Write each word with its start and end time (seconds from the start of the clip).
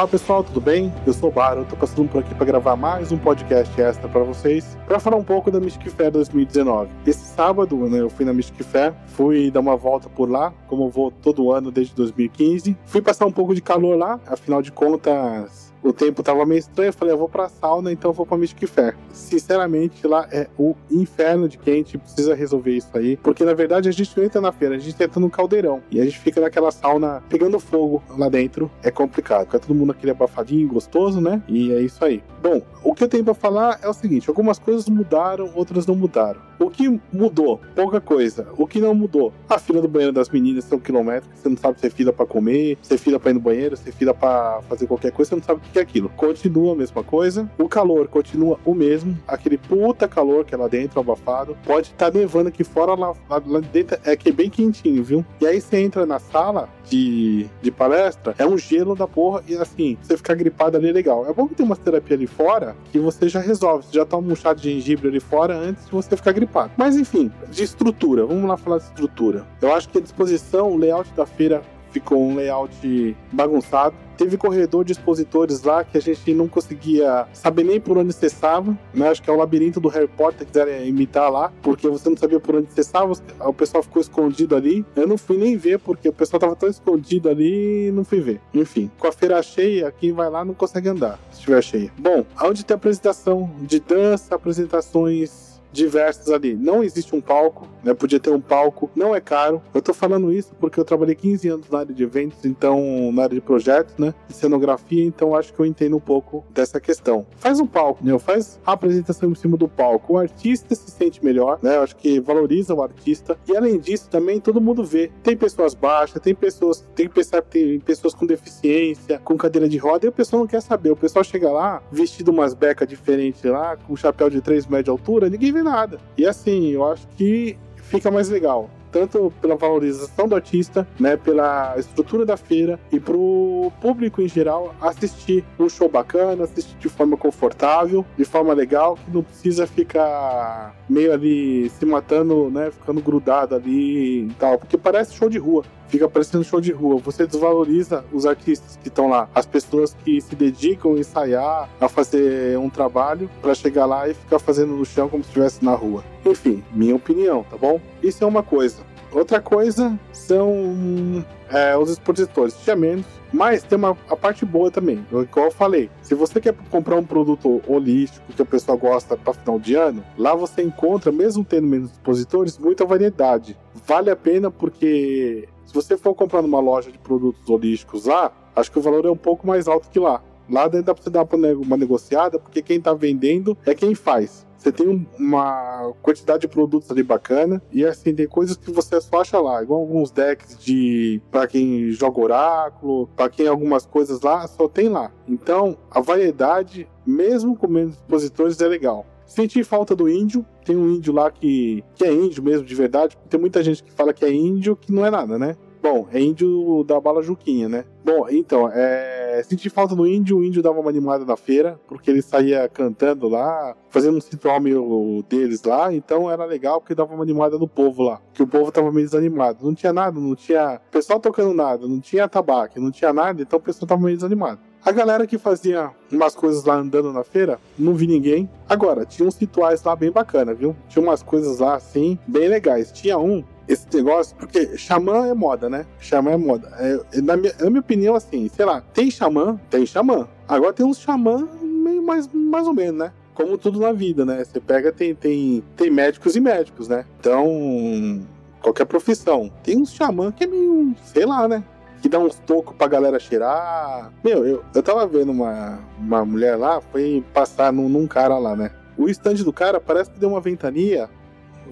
Olá 0.00 0.08
pessoal, 0.08 0.42
tudo 0.42 0.62
bem? 0.62 0.90
Eu 1.06 1.12
sou 1.12 1.28
o 1.28 1.32
Baro, 1.32 1.66
tô 1.66 1.76
passando 1.76 2.08
por 2.08 2.20
aqui 2.20 2.34
para 2.34 2.46
gravar 2.46 2.74
mais 2.74 3.12
um 3.12 3.18
podcast 3.18 3.78
extra 3.78 4.08
para 4.08 4.24
vocês, 4.24 4.78
para 4.86 4.98
falar 4.98 5.18
um 5.18 5.22
pouco 5.22 5.50
da 5.50 5.60
Mystic 5.60 5.90
Fair 5.90 6.10
2019. 6.10 6.90
Esse 7.06 7.22
sábado, 7.22 7.76
né, 7.86 8.00
eu 8.00 8.08
fui 8.08 8.24
na 8.24 8.32
Mystic 8.32 8.62
Fair, 8.62 8.94
fui 9.08 9.50
dar 9.50 9.60
uma 9.60 9.76
volta 9.76 10.08
por 10.08 10.30
lá, 10.30 10.54
como 10.68 10.84
eu 10.84 10.88
vou 10.88 11.10
todo 11.10 11.52
ano 11.52 11.70
desde 11.70 11.94
2015. 11.94 12.78
Fui 12.86 13.02
passar 13.02 13.26
um 13.26 13.30
pouco 13.30 13.54
de 13.54 13.60
calor 13.60 13.94
lá, 13.98 14.18
afinal 14.26 14.62
de 14.62 14.72
contas, 14.72 15.69
o 15.82 15.92
tempo 15.92 16.22
tava 16.22 16.44
meio 16.44 16.58
estranho, 16.58 16.88
eu 16.88 16.92
falei, 16.92 17.14
eu 17.14 17.18
vou 17.18 17.28
pra 17.28 17.48
sauna, 17.48 17.92
então 17.92 18.10
eu 18.10 18.14
vou 18.14 18.26
pra 18.26 18.36
Mystic 18.36 18.68
Fair. 18.68 18.96
Sinceramente, 19.12 20.06
lá 20.06 20.28
é 20.30 20.48
o 20.58 20.74
inferno 20.90 21.48
de 21.48 21.58
quente, 21.58 21.98
precisa 21.98 22.34
resolver 22.34 22.76
isso 22.76 22.90
aí, 22.94 23.16
porque 23.16 23.44
na 23.44 23.54
verdade 23.54 23.88
a 23.88 23.92
gente 23.92 24.16
não 24.16 24.24
entra 24.24 24.40
na 24.40 24.52
feira, 24.52 24.76
a 24.76 24.78
gente 24.78 25.02
entra 25.02 25.20
no 25.20 25.30
caldeirão, 25.30 25.82
e 25.90 26.00
a 26.00 26.04
gente 26.04 26.18
fica 26.18 26.40
naquela 26.40 26.70
sauna 26.70 27.22
pegando 27.28 27.58
fogo 27.58 28.02
lá 28.16 28.28
dentro, 28.28 28.70
é 28.82 28.90
complicado, 28.90 29.46
fica 29.46 29.58
todo 29.58 29.74
mundo 29.74 29.92
aquele 29.92 30.12
abafadinho, 30.12 30.68
gostoso, 30.68 31.20
né? 31.20 31.42
E 31.48 31.72
é 31.72 31.80
isso 31.80 32.04
aí. 32.04 32.22
Bom, 32.42 32.62
o 32.82 32.94
que 32.94 33.04
eu 33.04 33.08
tenho 33.08 33.24
pra 33.24 33.34
falar 33.34 33.78
é 33.82 33.88
o 33.88 33.92
seguinte, 33.92 34.28
algumas 34.28 34.58
coisas 34.58 34.88
mudaram, 34.88 35.50
outras 35.54 35.86
não 35.86 35.94
mudaram. 35.94 36.49
O 36.60 36.68
que 36.68 37.00
mudou? 37.10 37.58
Pouca 37.74 38.02
coisa. 38.02 38.46
O 38.58 38.66
que 38.66 38.82
não 38.82 38.94
mudou? 38.94 39.32
A 39.48 39.58
fila 39.58 39.80
do 39.80 39.88
banheiro 39.88 40.12
das 40.12 40.28
meninas 40.28 40.64
são 40.64 40.78
quilométricos, 40.78 41.40
você 41.40 41.48
não 41.48 41.56
sabe 41.56 41.80
se 41.80 41.86
é 41.86 41.90
fila 41.90 42.12
pra 42.12 42.26
comer, 42.26 42.76
se 42.82 42.92
é 42.92 42.98
fila 42.98 43.18
pra 43.18 43.30
ir 43.30 43.34
no 43.34 43.40
banheiro, 43.40 43.74
se 43.78 43.88
é 43.88 43.92
fila 43.92 44.12
pra 44.12 44.60
fazer 44.68 44.86
qualquer 44.86 45.10
coisa, 45.10 45.30
você 45.30 45.36
não 45.36 45.42
sabe 45.42 45.60
o 45.60 45.72
que 45.72 45.78
é 45.78 45.82
aquilo. 45.82 46.10
Continua 46.10 46.74
a 46.74 46.76
mesma 46.76 47.02
coisa. 47.02 47.50
O 47.58 47.66
calor 47.66 48.08
continua 48.08 48.60
o 48.62 48.74
mesmo. 48.74 49.18
Aquele 49.26 49.56
puta 49.56 50.06
calor 50.06 50.44
que 50.44 50.54
é 50.54 50.58
lá 50.58 50.68
dentro, 50.68 51.00
abafado. 51.00 51.56
Pode 51.64 51.86
estar 51.88 52.10
tá 52.10 52.18
nevando 52.18 52.50
aqui 52.50 52.62
fora, 52.62 52.94
lá, 52.94 53.14
lá, 53.30 53.42
lá, 53.46 53.60
dentro 53.60 53.98
é 54.04 54.14
que 54.14 54.28
é 54.28 54.32
bem 54.32 54.50
quentinho, 54.50 55.02
viu? 55.02 55.24
E 55.40 55.46
aí 55.46 55.62
você 55.62 55.78
entra 55.78 56.04
na 56.04 56.18
sala 56.18 56.68
de, 56.84 57.46
de 57.62 57.70
palestra, 57.70 58.34
é 58.36 58.44
um 58.44 58.58
gelo 58.58 58.94
da 58.94 59.08
porra. 59.08 59.42
E 59.48 59.56
assim, 59.56 59.96
você 60.02 60.14
ficar 60.14 60.34
gripado 60.34 60.76
ali 60.76 60.90
é 60.90 60.92
legal. 60.92 61.26
É 61.26 61.32
bom 61.32 61.48
que 61.48 61.54
tem 61.54 61.64
uma 61.64 61.76
terapia 61.76 62.16
ali 62.16 62.26
fora 62.26 62.76
que 62.92 62.98
você 62.98 63.30
já 63.30 63.40
resolve. 63.40 63.86
Você 63.86 63.94
já 63.94 64.04
toma 64.04 64.30
um 64.30 64.36
chá 64.36 64.52
de 64.52 64.70
gengibre 64.70 65.08
ali 65.08 65.20
fora 65.20 65.56
antes 65.56 65.86
de 65.86 65.92
você 65.92 66.14
ficar 66.14 66.32
gripado. 66.32 66.49
Mas 66.76 66.96
enfim, 66.96 67.30
de 67.50 67.62
estrutura. 67.62 68.26
Vamos 68.26 68.48
lá 68.48 68.56
falar 68.56 68.78
de 68.78 68.84
estrutura. 68.84 69.46
Eu 69.60 69.74
acho 69.74 69.88
que 69.88 69.98
a 69.98 70.00
disposição, 70.00 70.70
o 70.70 70.76
layout 70.76 71.12
da 71.14 71.26
feira 71.26 71.62
ficou 71.90 72.22
um 72.22 72.34
layout 72.36 73.16
bagunçado. 73.32 73.94
Teve 74.16 74.36
corredor 74.36 74.84
de 74.84 74.92
expositores 74.92 75.62
lá 75.62 75.82
que 75.82 75.96
a 75.96 76.00
gente 76.00 76.34
não 76.34 76.46
conseguia 76.46 77.26
saber 77.32 77.64
nem 77.64 77.80
por 77.80 77.96
onde 77.96 78.12
cessava, 78.12 78.76
né? 78.92 79.08
Acho 79.08 79.22
que 79.22 79.30
é 79.30 79.32
o 79.32 79.36
labirinto 79.36 79.80
do 79.80 79.88
Harry 79.88 80.08
Potter, 80.08 80.46
quiserem 80.46 80.86
imitar 80.86 81.32
lá, 81.32 81.50
porque 81.62 81.88
você 81.88 82.10
não 82.10 82.16
sabia 82.16 82.38
por 82.38 82.56
onde 82.56 82.70
cessava, 82.72 83.12
o 83.40 83.52
pessoal 83.52 83.82
ficou 83.82 84.00
escondido 84.00 84.54
ali. 84.54 84.84
Eu 84.94 85.06
não 85.06 85.16
fui 85.16 85.38
nem 85.38 85.56
ver, 85.56 85.78
porque 85.78 86.08
o 86.08 86.12
pessoal 86.12 86.38
tava 86.38 86.54
tão 86.54 86.68
escondido 86.68 87.30
ali 87.30 87.90
não 87.92 88.04
fui 88.04 88.20
ver. 88.20 88.40
Enfim, 88.52 88.90
com 88.98 89.06
a 89.06 89.12
feira 89.12 89.42
cheia, 89.42 89.90
quem 89.90 90.12
vai 90.12 90.28
lá 90.28 90.44
não 90.44 90.52
consegue 90.52 90.88
andar, 90.88 91.18
se 91.30 91.38
estiver 91.38 91.62
cheia. 91.62 91.92
Bom, 91.98 92.24
aonde 92.36 92.64
tem 92.64 92.74
apresentação 92.74 93.50
de 93.62 93.80
dança, 93.80 94.34
apresentações 94.34 95.49
diversos 95.72 96.30
ali. 96.30 96.54
Não 96.54 96.82
existe 96.82 97.14
um 97.14 97.20
palco, 97.20 97.68
né? 97.82 97.92
Podia 97.94 98.20
ter 98.20 98.30
um 98.30 98.40
palco, 98.40 98.90
não 98.94 99.14
é 99.14 99.20
caro. 99.20 99.62
Eu 99.74 99.82
tô 99.82 99.92
falando 99.92 100.32
isso 100.32 100.54
porque 100.58 100.78
eu 100.78 100.84
trabalhei 100.84 101.14
15 101.14 101.48
anos 101.48 101.70
na 101.70 101.80
área 101.80 101.94
de 101.94 102.02
eventos, 102.02 102.44
então 102.44 103.10
na 103.12 103.24
área 103.24 103.34
de 103.34 103.40
projetos, 103.40 103.96
né? 103.98 104.14
Cenografia, 104.28 105.04
então 105.04 105.34
acho 105.34 105.52
que 105.52 105.60
eu 105.60 105.66
entendo 105.66 105.96
um 105.96 106.00
pouco 106.00 106.44
dessa 106.50 106.80
questão. 106.80 107.26
Faz 107.36 107.60
um 107.60 107.66
palco, 107.66 108.04
né? 108.04 108.16
Faz 108.18 108.60
a 108.64 108.72
apresentação 108.72 109.30
em 109.30 109.34
cima 109.34 109.56
do 109.56 109.68
palco. 109.68 110.14
O 110.14 110.18
artista 110.18 110.74
se 110.74 110.90
sente 110.90 111.24
melhor, 111.24 111.58
né? 111.62 111.76
Eu 111.76 111.82
acho 111.82 111.96
que 111.96 112.20
valoriza 112.20 112.74
o 112.74 112.82
artista. 112.82 113.38
E 113.46 113.56
além 113.56 113.78
disso, 113.78 114.08
também 114.08 114.40
todo 114.40 114.60
mundo 114.60 114.84
vê. 114.84 115.10
Tem 115.22 115.36
pessoas 115.36 115.74
baixas, 115.74 116.20
tem 116.20 116.34
pessoas, 116.34 116.86
tem 116.94 117.08
que 117.08 117.14
pensar 117.14 117.40
tem 117.42 117.80
pessoas 117.80 118.14
com 118.14 118.26
deficiência, 118.26 119.18
com 119.18 119.36
cadeira 119.36 119.68
de 119.68 119.76
roda, 119.76 120.06
e 120.06 120.08
o 120.08 120.12
pessoal 120.12 120.40
não 120.40 120.46
quer 120.46 120.60
saber. 120.60 120.90
O 120.90 120.96
pessoal 120.96 121.24
chega 121.24 121.50
lá, 121.50 121.82
vestido 121.90 122.30
umas 122.30 122.54
becas 122.54 122.88
diferentes 122.88 123.42
lá, 123.44 123.76
com 123.76 123.92
um 123.92 123.96
chapéu 123.96 124.30
de 124.30 124.40
3 124.40 124.66
metros 124.66 124.84
de 124.84 124.90
altura, 124.90 125.28
ninguém 125.28 125.52
vê 125.52 125.59
nada. 125.62 125.98
E 126.16 126.26
assim, 126.26 126.70
eu 126.70 126.84
acho 126.84 127.06
que 127.16 127.56
fica 127.76 128.10
mais 128.10 128.28
legal 128.28 128.70
tanto 128.90 129.32
pela 129.40 129.56
valorização 129.56 130.28
do 130.28 130.34
artista, 130.34 130.86
né, 130.98 131.16
pela 131.16 131.74
estrutura 131.78 132.26
da 132.26 132.36
feira 132.36 132.78
e 132.92 132.98
para 132.98 133.16
o 133.16 133.72
público 133.80 134.20
em 134.20 134.28
geral 134.28 134.74
assistir 134.80 135.44
um 135.58 135.68
show 135.68 135.88
bacana, 135.88 136.44
assistir 136.44 136.76
de 136.78 136.88
forma 136.88 137.16
confortável, 137.16 138.04
de 138.16 138.24
forma 138.24 138.52
legal, 138.52 138.96
que 138.96 139.10
não 139.10 139.22
precisa 139.22 139.66
ficar 139.66 140.74
meio 140.88 141.12
ali 141.12 141.70
se 141.70 141.86
matando, 141.86 142.50
né, 142.50 142.70
ficando 142.70 143.00
grudado 143.00 143.54
ali 143.54 144.26
e 144.26 144.34
tal, 144.38 144.58
porque 144.58 144.76
parece 144.76 145.14
show 145.14 145.28
de 145.28 145.38
rua 145.38 145.64
fica 145.90 146.08
parecendo 146.08 146.44
show 146.44 146.60
de 146.60 146.72
rua. 146.72 146.98
Você 146.98 147.26
desvaloriza 147.26 148.04
os 148.12 148.24
artistas 148.24 148.78
que 148.80 148.88
estão 148.88 149.08
lá, 149.08 149.28
as 149.34 149.44
pessoas 149.44 149.94
que 150.04 150.20
se 150.20 150.34
dedicam 150.34 150.94
a 150.94 150.98
ensaiar, 150.98 151.68
a 151.80 151.88
fazer 151.88 152.58
um 152.58 152.70
trabalho 152.70 153.28
para 153.42 153.54
chegar 153.54 153.86
lá 153.86 154.08
e 154.08 154.14
ficar 154.14 154.38
fazendo 154.38 154.74
no 154.74 154.84
chão 154.84 155.08
como 155.08 155.22
se 155.22 155.28
estivesse 155.28 155.64
na 155.64 155.74
rua. 155.74 156.04
Enfim, 156.24 156.62
minha 156.72 156.94
opinião, 156.94 157.44
tá 157.44 157.56
bom? 157.56 157.80
Isso 158.02 158.22
é 158.22 158.26
uma 158.26 158.42
coisa. 158.42 158.90
Outra 159.12 159.40
coisa 159.40 159.98
são 160.12 161.24
é, 161.50 161.76
os 161.76 161.90
expositores. 161.90 162.54
Tinha 162.62 162.76
menos, 162.76 163.04
mas 163.32 163.62
tem 163.62 163.76
uma, 163.76 163.96
a 164.08 164.16
parte 164.16 164.44
boa 164.44 164.70
também. 164.70 165.04
Igual 165.10 165.46
eu 165.46 165.50
falei, 165.50 165.90
se 166.00 166.14
você 166.14 166.40
quer 166.40 166.54
comprar 166.70 166.96
um 166.96 167.04
produto 167.04 167.60
holístico 167.66 168.32
que 168.32 168.42
a 168.42 168.44
pessoa 168.44 168.76
gosta 168.76 169.16
para 169.16 169.34
final 169.34 169.58
de 169.58 169.74
ano, 169.74 170.04
lá 170.16 170.34
você 170.34 170.62
encontra, 170.62 171.10
mesmo 171.10 171.44
tendo 171.44 171.66
menos 171.66 171.90
expositores, 171.90 172.56
muita 172.56 172.84
variedade. 172.84 173.56
Vale 173.86 174.10
a 174.10 174.16
pena 174.16 174.50
porque 174.50 175.48
se 175.70 175.74
você 175.74 175.96
for 175.96 176.16
comprar 176.16 176.42
numa 176.42 176.58
loja 176.58 176.90
de 176.90 176.98
produtos 176.98 177.48
holísticos 177.48 178.06
lá, 178.06 178.32
acho 178.56 178.72
que 178.72 178.78
o 178.80 178.82
valor 178.82 179.06
é 179.06 179.10
um 179.10 179.16
pouco 179.16 179.46
mais 179.46 179.68
alto 179.68 179.88
que 179.88 180.00
lá. 180.00 180.20
Lá 180.50 180.66
dentro 180.66 180.86
dá 180.86 180.94
pra 180.94 181.04
você 181.04 181.10
dar 181.10 181.24
uma 181.64 181.76
negociada, 181.76 182.40
porque 182.40 182.60
quem 182.60 182.80
tá 182.80 182.92
vendendo 182.92 183.56
é 183.64 183.72
quem 183.72 183.94
faz. 183.94 184.44
Você 184.58 184.72
tem 184.72 185.08
uma 185.16 185.92
quantidade 186.02 186.40
de 186.40 186.48
produtos 186.48 186.90
ali 186.90 187.04
bacana. 187.04 187.62
E 187.70 187.86
assim, 187.86 188.12
tem 188.12 188.26
coisas 188.26 188.56
que 188.56 188.72
você 188.72 189.00
só 189.00 189.20
acha 189.20 189.38
lá. 189.38 189.62
Igual 189.62 189.80
alguns 189.80 190.10
decks 190.10 190.58
de. 190.58 191.22
para 191.30 191.46
quem 191.46 191.92
joga 191.92 192.20
oráculo, 192.20 193.06
para 193.16 193.30
quem 193.30 193.46
algumas 193.46 193.86
coisas 193.86 194.20
lá, 194.22 194.44
só 194.48 194.68
tem 194.68 194.88
lá. 194.88 195.12
Então, 195.28 195.78
a 195.88 196.00
variedade, 196.00 196.88
mesmo 197.06 197.56
com 197.56 197.68
menos 197.68 197.94
expositores, 197.94 198.60
é 198.60 198.66
legal. 198.66 199.06
Senti 199.30 199.62
falta 199.62 199.94
do 199.94 200.08
índio. 200.08 200.44
Tem 200.64 200.76
um 200.76 200.90
índio 200.90 201.12
lá 201.12 201.30
que, 201.30 201.84
que 201.94 202.04
é 202.04 202.12
índio 202.12 202.42
mesmo, 202.42 202.66
de 202.66 202.74
verdade. 202.74 203.16
Tem 203.28 203.38
muita 203.38 203.62
gente 203.62 203.80
que 203.80 203.92
fala 203.92 204.12
que 204.12 204.24
é 204.24 204.32
índio, 204.32 204.74
que 204.74 204.92
não 204.92 205.06
é 205.06 205.10
nada, 205.10 205.38
né? 205.38 205.54
Bom, 205.80 206.08
é 206.12 206.20
índio 206.20 206.82
da 206.84 207.00
bala 207.00 207.22
Juquinha, 207.22 207.68
né? 207.68 207.84
Bom, 208.04 208.26
então, 208.28 208.68
é... 208.68 209.40
senti 209.44 209.70
falta 209.70 209.94
do 209.94 210.04
índio, 210.04 210.38
o 210.38 210.44
índio 210.44 210.60
dava 210.60 210.80
uma 210.80 210.90
animada 210.90 211.24
na 211.24 211.36
feira, 211.36 211.80
porque 211.86 212.10
ele 212.10 212.20
saía 212.20 212.68
cantando 212.68 213.28
lá, 213.28 213.76
fazendo 213.88 214.16
um 214.16 214.20
ritual 214.20 214.60
meio 214.60 215.24
deles 215.28 215.62
lá, 215.62 215.94
então 215.94 216.28
era 216.28 216.44
legal 216.44 216.80
porque 216.80 216.94
dava 216.94 217.14
uma 217.14 217.22
animada 217.22 217.56
no 217.56 217.68
povo 217.68 218.02
lá, 218.02 218.20
que 218.34 218.42
o 218.42 218.48
povo 218.48 218.72
tava 218.72 218.90
meio 218.90 219.06
desanimado. 219.06 219.64
Não 219.64 219.74
tinha 219.74 219.92
nada, 219.92 220.18
não 220.18 220.34
tinha 220.34 220.80
pessoal 220.90 221.20
tocando 221.20 221.54
nada, 221.54 221.86
não 221.86 222.00
tinha 222.00 222.28
tabaco, 222.28 222.80
não 222.80 222.90
tinha 222.90 223.12
nada, 223.12 223.40
então 223.40 223.58
o 223.58 223.62
pessoal 223.62 223.88
tava 223.88 224.02
meio 224.02 224.16
desanimado. 224.16 224.60
A 224.84 224.92
galera 224.92 225.26
que 225.26 225.36
fazia 225.36 225.90
umas 226.10 226.34
coisas 226.34 226.64
lá 226.64 226.76
andando 226.76 227.12
na 227.12 227.22
feira, 227.22 227.60
não 227.78 227.94
vi 227.94 228.06
ninguém. 228.06 228.48
Agora, 228.66 229.04
tinha 229.04 229.28
uns 229.28 229.36
rituais 229.36 229.82
lá 229.84 229.94
bem 229.94 230.10
bacana, 230.10 230.54
viu? 230.54 230.74
Tinha 230.88 231.02
umas 231.02 231.22
coisas 231.22 231.58
lá 231.58 231.74
assim, 231.74 232.18
bem 232.26 232.48
legais. 232.48 232.90
Tinha 232.90 233.18
um, 233.18 233.44
esse 233.68 233.86
negócio, 233.92 234.34
porque 234.36 234.78
xamã 234.78 235.26
é 235.26 235.34
moda, 235.34 235.68
né? 235.68 235.84
Xamã 236.00 236.30
é 236.30 236.36
moda. 236.38 236.68
É, 236.78 237.20
na, 237.20 237.36
minha, 237.36 237.54
na 237.60 237.68
minha 237.68 237.80
opinião, 237.80 238.14
assim, 238.14 238.48
sei 238.48 238.64
lá, 238.64 238.80
tem 238.94 239.10
xamã? 239.10 239.60
Tem 239.68 239.84
xamã. 239.84 240.26
Agora 240.48 240.72
tem 240.72 240.86
uns 240.86 240.98
xamã 240.98 241.46
meio 241.62 242.02
mais, 242.02 242.26
mais 242.32 242.66
ou 242.66 242.72
menos, 242.72 242.98
né? 242.98 243.12
Como 243.34 243.58
tudo 243.58 243.80
na 243.80 243.92
vida, 243.92 244.24
né? 244.24 244.42
Você 244.42 244.60
pega, 244.60 244.90
tem, 244.90 245.14
tem, 245.14 245.62
tem 245.76 245.90
médicos 245.90 246.36
e 246.36 246.40
médicos, 246.40 246.88
né? 246.88 247.04
Então, 247.20 248.22
qualquer 248.62 248.86
profissão. 248.86 249.50
Tem 249.62 249.76
uns 249.76 249.92
xamã 249.92 250.32
que 250.32 250.44
é 250.44 250.46
meio, 250.46 250.94
sei 251.04 251.26
lá, 251.26 251.46
né? 251.46 251.62
Que 252.00 252.08
dá 252.08 252.18
uns 252.18 252.36
tocos 252.40 252.74
pra 252.76 252.86
galera 252.86 253.18
cheirar. 253.18 254.12
Meu, 254.24 254.46
eu, 254.46 254.64
eu 254.74 254.82
tava 254.82 255.06
vendo 255.06 255.30
uma, 255.30 255.78
uma 255.98 256.24
mulher 256.24 256.56
lá, 256.56 256.80
foi 256.80 257.24
passar 257.32 257.72
num, 257.72 257.88
num 257.88 258.06
cara 258.06 258.38
lá, 258.38 258.56
né? 258.56 258.70
O 258.96 259.08
stand 259.08 259.34
do 259.44 259.52
cara 259.52 259.80
parece 259.80 260.10
que 260.10 260.18
deu 260.18 260.30
uma 260.30 260.40
ventania. 260.40 261.08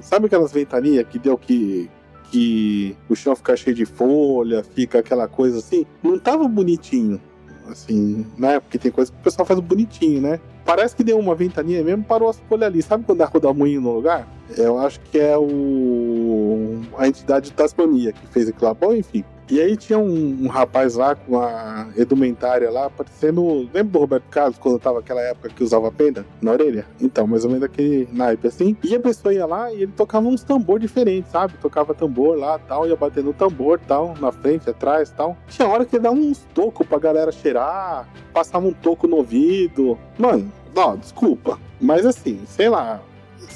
Sabe 0.00 0.26
aquelas 0.26 0.52
ventanias 0.52 1.06
que 1.08 1.18
deu 1.18 1.36
que. 1.36 1.90
que 2.30 2.96
o 3.08 3.16
chão 3.16 3.34
fica 3.34 3.56
cheio 3.56 3.74
de 3.74 3.84
folha, 3.84 4.62
fica 4.62 5.00
aquela 5.00 5.26
coisa 5.26 5.58
assim? 5.58 5.84
Não 6.02 6.18
tava 6.18 6.46
bonitinho. 6.46 7.20
Assim, 7.66 8.26
né? 8.38 8.60
Porque 8.60 8.78
tem 8.78 8.90
coisa 8.90 9.12
que 9.12 9.18
o 9.18 9.22
pessoal 9.22 9.44
faz 9.44 9.60
bonitinho, 9.60 10.22
né? 10.22 10.40
Parece 10.64 10.96
que 10.96 11.04
deu 11.04 11.18
uma 11.18 11.34
ventania 11.34 11.82
mesmo, 11.82 12.04
parou 12.04 12.28
as 12.28 12.38
folhas 12.40 12.66
ali. 12.66 12.82
Sabe 12.82 13.04
quando 13.04 13.18
dá 13.18 13.26
rodar 13.26 13.54
moinho 13.54 13.80
no 13.80 13.92
lugar? 13.92 14.26
Eu 14.56 14.78
acho 14.78 15.00
que 15.00 15.18
é 15.18 15.36
o 15.36 16.80
a 16.96 17.06
entidade 17.06 17.46
de 17.46 17.52
Tasmania 17.52 18.12
que 18.12 18.26
fez 18.28 18.48
aquilo 18.48 18.68
lá. 18.68 18.74
Bom, 18.74 18.94
enfim. 18.94 19.24
E 19.50 19.60
aí 19.60 19.76
tinha 19.76 19.98
um, 19.98 20.44
um 20.44 20.48
rapaz 20.48 20.94
lá 20.94 21.14
com 21.14 21.38
a 21.38 21.88
edumentária 21.96 22.70
lá, 22.70 22.90
parecendo. 22.90 23.68
Lembra 23.72 23.84
do 23.84 23.98
Roberto 23.98 24.28
Carlos 24.30 24.58
quando 24.58 24.78
tava 24.78 24.98
aquela 24.98 25.22
época 25.22 25.48
que 25.48 25.64
usava 25.64 25.90
pena 25.90 26.24
na 26.40 26.52
orelha? 26.52 26.86
Então, 27.00 27.26
mais 27.26 27.44
ou 27.44 27.50
menos 27.50 27.64
aquele 27.64 28.08
naipe 28.12 28.46
assim. 28.46 28.76
E 28.84 28.94
a 28.94 29.00
pessoa 29.00 29.32
ia 29.32 29.46
lá 29.46 29.72
e 29.72 29.82
ele 29.82 29.92
tocava 29.92 30.28
uns 30.28 30.42
tambor 30.42 30.78
diferentes, 30.78 31.30
sabe? 31.30 31.54
Tocava 31.60 31.94
tambor 31.94 32.36
lá 32.36 32.58
tal, 32.58 32.86
ia 32.86 32.96
batendo 32.96 33.32
tambor 33.32 33.80
tal, 33.86 34.14
na 34.20 34.30
frente, 34.30 34.68
atrás 34.68 35.10
tal. 35.10 35.36
Tinha 35.48 35.66
hora 35.66 35.84
que 35.84 35.96
ele 35.96 36.02
dava 36.02 36.16
uns 36.16 36.46
tocos 36.54 36.86
pra 36.86 36.98
galera 36.98 37.32
cheirar, 37.32 38.06
passava 38.32 38.66
um 38.66 38.72
toco 38.72 39.06
no 39.06 39.16
ouvido. 39.16 39.98
Mano, 40.18 40.52
ó, 40.76 40.94
desculpa. 40.94 41.58
Mas 41.80 42.04
assim, 42.04 42.40
sei 42.46 42.68
lá, 42.68 43.00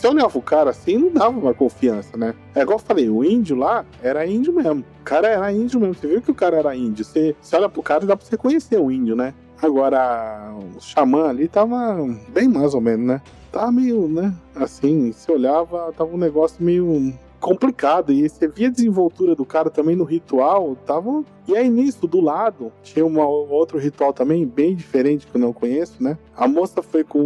eu 0.03 0.11
olhava 0.11 0.39
o 0.39 0.43
cara 0.43 0.71
assim, 0.71 0.97
não 0.97 1.13
dava 1.13 1.39
uma 1.39 1.55
confiança, 1.55 2.17
né? 2.17 2.35
É 2.55 2.63
igual 2.63 2.79
eu 2.79 2.85
falei, 2.85 3.09
o 3.09 3.25
índio 3.25 3.57
lá 3.57 3.85
era 4.03 4.27
índio 4.27 4.53
mesmo. 4.53 4.85
O 5.01 5.05
cara 5.05 5.29
era 5.29 5.53
índio 5.53 5.81
mesmo. 5.81 5.95
Você 5.95 6.07
viu 6.07 6.23
que 6.23 6.31
o 6.31 6.35
cara 6.35 6.57
era 6.57 6.75
índio. 6.77 7.05
Você, 7.05 7.37
você 7.41 7.57
olha 7.57 7.69
pro 7.69 7.83
cara 7.83 8.07
dá 8.07 8.17
pra 8.17 8.27
você 8.27 8.37
conhecer 8.37 8.79
o 8.79 8.91
índio, 8.91 9.15
né? 9.17 9.35
Agora, 9.61 10.53
o 10.77 10.81
xamã 10.81 11.29
ali 11.29 11.47
tava 11.47 11.97
bem 12.29 12.49
mais 12.49 12.75
ou 12.75 12.81
menos, 12.81 13.07
né? 13.07 13.23
Tava 13.53 13.71
meio, 13.71 14.09
né? 14.09 14.35
Assim, 14.57 15.13
se 15.13 15.31
olhava, 15.31 15.93
tava 15.97 16.13
um 16.13 16.19
negócio 16.19 16.57
meio 16.65 17.15
complicado. 17.43 18.13
E 18.13 18.27
você 18.27 18.47
via 18.47 18.69
a 18.69 18.71
desenvoltura 18.71 19.35
do 19.35 19.45
cara 19.45 19.69
também 19.69 19.97
no 19.97 20.05
ritual, 20.05 20.77
tava. 20.87 21.25
E 21.47 21.57
aí 21.57 21.69
nisso, 21.69 22.07
do 22.07 22.21
lado, 22.21 22.73
tinha 22.85 23.05
um 23.05 23.19
outro 23.19 23.77
ritual 23.77 24.13
também, 24.13 24.47
bem 24.47 24.77
diferente, 24.77 25.27
que 25.27 25.35
eu 25.35 25.41
não 25.41 25.53
conheço, 25.53 26.01
né? 26.01 26.17
A 26.37 26.47
moça 26.47 26.81
foi 26.83 27.03
com 27.03 27.19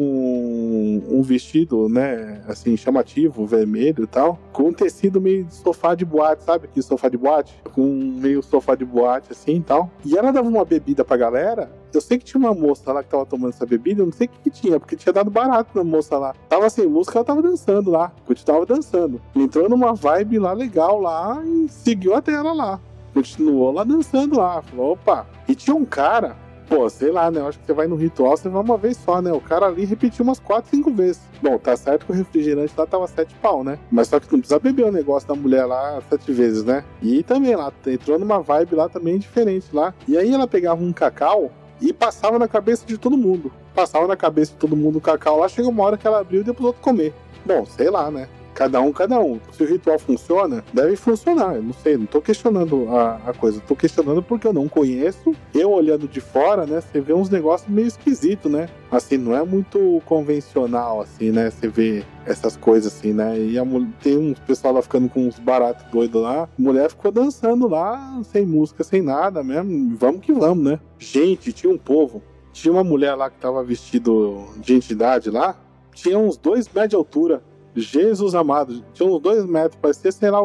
um 1.07 1.21
vestido, 1.23 1.87
né, 1.87 2.43
assim, 2.49 2.77
chamativo, 2.79 3.47
vermelho 3.47 4.05
e 4.05 4.07
tal, 4.07 4.39
com 4.53 4.69
um 4.69 4.73
tecido 4.73 5.21
meio 5.21 5.45
de 5.45 5.55
sofá 5.55 5.95
de 5.95 6.07
boate, 6.07 6.45
sabe? 6.45 6.67
Que 6.69 6.81
sofá 6.81 7.11
de 7.11 7.19
boate? 7.19 7.55
Com 7.75 7.87
meio 7.87 8.43
sofá 8.43 8.75
de 8.75 8.87
boate, 8.87 9.33
assim 9.33 9.57
e 9.57 9.63
tal. 9.63 9.91
E 10.03 10.17
ela 10.17 10.33
dava 10.33 10.49
uma 10.49 10.65
bebida 10.65 11.05
pra 11.05 11.19
galera. 11.19 11.71
Eu 11.97 12.01
sei 12.03 12.19
que 12.19 12.25
tinha 12.27 12.39
uma 12.39 12.55
moça 12.55 12.93
lá 12.93 13.03
que 13.03 13.09
tava 13.09 13.25
tomando 13.25 13.55
essa 13.55 13.65
bebida, 13.65 14.03
eu 14.03 14.07
não 14.07 14.13
sei 14.13 14.27
o 14.27 14.31
que, 14.31 14.39
que 14.43 14.51
tinha, 14.51 14.79
porque 14.79 14.97
tinha 14.97 15.15
dado 15.15 15.31
barato 15.31 15.71
na 15.75 15.83
moça 15.83 16.19
lá. 16.19 16.35
Tava 16.47 16.69
sem 16.69 16.87
música, 16.87 17.17
ela 17.17 17.25
tava 17.25 17.41
dançando 17.41 17.91
lá, 17.91 18.13
continuava 18.27 18.67
dançando. 18.67 19.19
Entrou 19.35 19.67
numa 19.67 19.95
vibe 19.95 20.39
lá 20.39 20.53
legal 20.53 21.01
lá 21.01 21.43
e 21.43 21.69
seguiu 21.71 22.15
até 22.15 22.33
ela 22.33 22.53
lá. 22.53 22.79
Continuou 23.15 23.73
lá 23.73 23.83
dançando 23.83 24.37
lá. 24.37 24.61
Falou, 24.61 24.93
opa. 24.93 25.27
E 25.49 25.55
tinha 25.55 25.75
um 25.75 25.87
cara 25.87 26.37
pô, 26.69 26.89
sei 26.91 27.11
lá, 27.11 27.31
né? 27.31 27.41
Eu 27.41 27.49
acho 27.49 27.59
que 27.59 27.67
você 27.67 27.73
vai 27.73 27.87
no 27.87 27.97
ritual, 27.97 28.37
você 28.37 28.49
vai 28.49 28.63
uma 28.63 28.77
vez 28.77 28.97
só, 28.97 29.23
né? 29.23 29.33
O 29.33 29.41
cara 29.41 29.67
ali 29.67 29.85
repetiu 29.85 30.25
umas 30.25 30.39
4, 30.39 30.71
5 30.71 30.93
vezes. 30.93 31.23
Bom, 31.41 31.59
tá 31.59 31.77
certo 31.77 32.07
que 32.07 32.13
o 32.13 32.15
refrigerante 32.15 32.75
lá 32.77 32.87
tava 32.87 33.07
7 33.07 33.35
pau, 33.37 33.63
né? 33.63 33.79
Mas 33.91 34.09
só 34.09 34.19
que 34.19 34.31
não 34.33 34.41
precisa 34.41 34.59
beber 34.59 34.87
o 34.87 34.93
negócio 34.93 35.29
da 35.29 35.35
mulher 35.35 35.65
lá 35.65 36.01
7 36.09 36.33
vezes, 36.33 36.65
né? 36.65 36.85
E 37.01 37.23
também 37.23 37.55
lá, 37.55 37.73
entrou 37.87 38.19
numa 38.19 38.41
vibe 38.41 38.75
lá 38.75 38.89
também 38.89 39.19
diferente 39.19 39.69
lá. 39.73 39.95
E 40.09 40.17
aí 40.19 40.33
ela 40.33 40.47
pegava 40.47 40.83
um 40.83 40.93
cacau 40.93 41.51
e 41.81 41.93
passava 41.93 42.39
na 42.39 42.49
cabeça 42.49 42.87
de 42.87 42.97
todo 42.97 43.17
mundo. 43.17 43.53
Passava 43.75 44.07
na 44.07 44.17
cabeça 44.17 44.53
de 44.53 44.59
todo 44.59 44.77
mundo 44.77 44.99
o 44.99 45.01
cacau 45.01 45.39
lá, 45.39 45.49
chegou 45.49 45.71
uma 45.71 45.85
hora 45.85 45.99
que 45.99 46.07
ela 46.07 46.21
abriu 46.21 46.41
e 46.41 46.45
deu 46.45 46.55
pros 46.55 46.67
outros 46.69 46.85
comer. 46.85 47.13
Bom, 47.45 47.65
sei 47.67 47.91
lá, 47.91 48.11
né? 48.11 48.29
Cada 48.57 48.81
um, 48.81 48.91
cada 48.91 49.21
um. 49.21 49.39
Se 49.53 49.63
o 49.63 49.67
ritual 49.67 49.99
funciona, 49.99 50.65
deve 50.73 50.97
funcionar. 50.97 51.57
Eu 51.57 51.63
não 51.63 51.75
sei, 51.75 51.99
não 51.99 52.07
tô 52.07 52.23
questionando 52.23 52.89
a, 52.89 53.17
a 53.27 53.35
coisa. 53.35 53.61
Tô 53.61 53.77
questionando 53.77 54.23
porque 54.23 54.47
eu 54.47 54.53
não 54.53 54.67
conheço. 54.67 55.35
Eu 55.55 55.71
olhando 55.71 56.09
de 56.09 56.23
fora, 56.23 56.65
né? 56.65 56.81
Você 56.81 56.99
vê 56.99 57.13
uns 57.13 57.29
negócios 57.29 57.69
meio 57.69 57.87
esquisitos, 57.87 58.51
né? 58.51 58.71
Assim, 58.91 59.19
não 59.19 59.37
é 59.37 59.45
muito 59.45 60.01
convencional, 60.07 61.03
assim, 61.03 61.31
né? 61.31 61.51
Você 61.51 61.69
vê 61.69 62.03
essas 62.25 62.57
coisas 62.57 62.95
assim, 62.95 63.13
né? 63.13 63.39
E 63.39 63.59
a, 63.59 63.63
tem 64.03 64.17
um 64.17 64.33
pessoal 64.47 64.73
lá 64.73 64.81
ficando 64.81 65.11
com 65.11 65.27
uns 65.27 65.39
baratos 65.39 65.85
doidos 65.93 66.23
lá. 66.23 66.45
A 66.45 66.49
mulher 66.57 66.89
ficou 66.89 67.13
dançando 67.13 67.69
lá, 67.69 68.23
sem 68.25 68.47
música, 68.47 68.83
sem 68.83 69.03
nada 69.03 69.45
mesmo. 69.45 69.95
Vamos 69.99 70.23
que 70.23 70.33
vamos, 70.33 70.65
né? 70.65 70.81
Gente, 70.99 71.53
tinha 71.53 71.71
um 71.71 71.77
povo. 71.77 72.23
Tinha 72.55 72.73
uma 72.73 72.83
mulher 72.83 73.15
lá 73.17 73.29
que 73.29 73.39
tava 73.39 73.63
vestido 73.63 74.47
de 74.57 74.73
entidade 74.73 75.29
lá. 75.29 75.61
Tinha 75.93 76.19
uns 76.19 76.39
dois 76.39 76.67
metros 76.67 76.89
de 76.89 76.97
altura. 76.97 77.43
Jesus 77.81 78.35
amado, 78.35 78.85
tinha 78.93 79.09
uns 79.09 79.21
dois 79.21 79.45
metros, 79.45 79.79
parecia, 79.81 80.11
sei 80.13 80.31
lá, 80.31 80.41